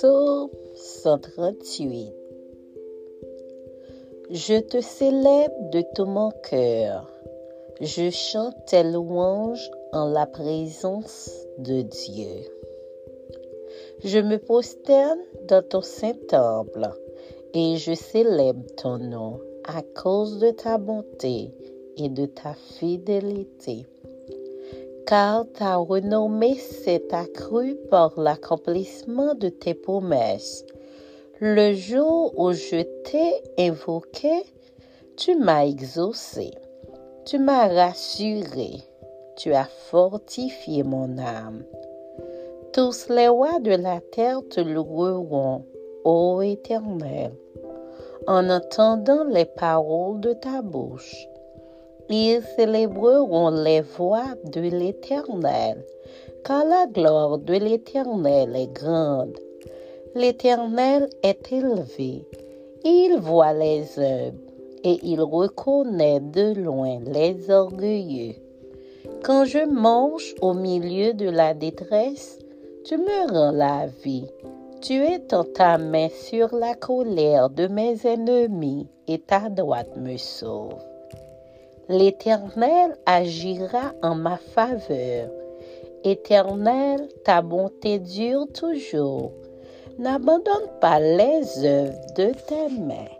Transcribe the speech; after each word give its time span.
Psaume 0.00 0.48
138 0.76 2.14
Je 4.30 4.58
te 4.58 4.80
célèbre 4.80 5.70
de 5.72 5.84
tout 5.94 6.06
mon 6.06 6.30
cœur. 6.48 7.06
Je 7.82 8.08
chante 8.08 8.54
tes 8.64 8.82
louanges 8.82 9.70
en 9.92 10.08
la 10.08 10.24
présence 10.24 11.30
de 11.58 11.82
Dieu. 11.82 12.48
Je 14.02 14.20
me 14.20 14.38
prosterne 14.38 15.20
dans 15.48 15.62
ton 15.68 15.82
saint 15.82 16.16
temple 16.28 16.88
et 17.52 17.76
je 17.76 17.92
célèbre 17.92 18.64
ton 18.78 18.96
nom 18.96 19.38
à 19.64 19.82
cause 19.82 20.38
de 20.38 20.50
ta 20.50 20.78
bonté 20.78 21.52
et 21.98 22.08
de 22.08 22.24
ta 22.24 22.54
fidélité 22.54 23.84
car 25.10 25.44
ta 25.54 25.74
renommée 25.74 26.54
s'est 26.54 27.12
accrue 27.12 27.74
par 27.90 28.12
l'accomplissement 28.16 29.34
de 29.34 29.48
tes 29.48 29.74
promesses. 29.74 30.64
Le 31.40 31.72
jour 31.72 32.32
où 32.38 32.52
je 32.52 32.82
t'ai 33.02 33.42
invoqué, 33.58 34.44
tu 35.16 35.34
m'as 35.34 35.66
exaucé, 35.66 36.52
tu 37.24 37.40
m'as 37.40 37.66
rassuré, 37.66 38.74
tu 39.34 39.52
as 39.52 39.64
fortifié 39.64 40.84
mon 40.84 41.18
âme. 41.18 41.64
Tous 42.72 43.08
les 43.08 43.26
rois 43.26 43.58
de 43.58 43.72
la 43.72 44.00
terre 44.12 44.42
te 44.48 44.60
loueront, 44.60 45.64
ô 46.04 46.40
Éternel, 46.40 47.32
en 48.28 48.48
entendant 48.48 49.24
les 49.24 49.46
paroles 49.46 50.20
de 50.20 50.34
ta 50.34 50.62
bouche. 50.62 51.29
Ils 52.12 52.42
célébreront 52.56 53.50
les 53.50 53.82
voies 53.82 54.34
de 54.44 54.62
l'Éternel, 54.62 55.84
car 56.44 56.64
la 56.64 56.86
gloire 56.86 57.38
de 57.38 57.54
l'Éternel 57.54 58.56
est 58.56 58.72
grande. 58.72 59.38
L'Éternel 60.16 61.08
est 61.22 61.52
élevé, 61.52 62.26
il 62.84 63.18
voit 63.20 63.52
les 63.52 63.96
œuvres 63.98 64.38
et 64.82 64.98
il 65.04 65.20
reconnaît 65.20 66.18
de 66.18 66.52
loin 66.60 66.98
les 67.06 67.48
orgueilleux. 67.48 68.34
Quand 69.22 69.44
je 69.44 69.64
mange 69.64 70.34
au 70.40 70.52
milieu 70.52 71.14
de 71.14 71.28
la 71.28 71.54
détresse, 71.54 72.40
tu 72.84 72.96
me 72.96 73.32
rends 73.32 73.52
la 73.52 73.86
vie. 74.02 74.26
Tu 74.80 74.94
es 74.94 75.20
ta 75.20 75.78
main 75.78 76.08
sur 76.08 76.56
la 76.56 76.74
colère 76.74 77.50
de 77.50 77.68
mes 77.68 78.04
ennemis 78.04 78.88
et 79.06 79.18
ta 79.18 79.48
droite 79.48 79.96
me 79.96 80.16
sauve. 80.16 80.89
L'Éternel 81.90 82.96
agira 83.04 83.92
en 84.00 84.14
ma 84.14 84.36
faveur. 84.36 85.28
Éternel, 86.04 87.08
ta 87.24 87.42
bonté 87.42 87.98
dure 87.98 88.46
toujours. 88.54 89.32
N'abandonne 89.98 90.70
pas 90.80 91.00
les 91.00 91.64
œuvres 91.64 91.98
de 92.16 92.32
tes 92.46 92.68
mains. 92.78 93.10